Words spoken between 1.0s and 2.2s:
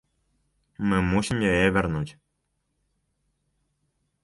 мусім яе вярнуць.